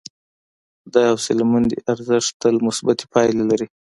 [0.93, 3.67] د حوصلهمندي ارزښت تل مثبتې پایلې لري.